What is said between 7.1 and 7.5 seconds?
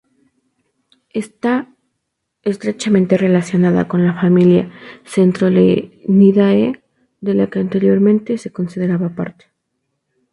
de la